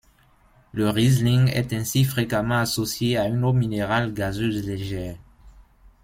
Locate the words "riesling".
0.89-1.49